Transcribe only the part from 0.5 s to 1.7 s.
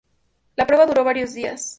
La prueba duró varios días.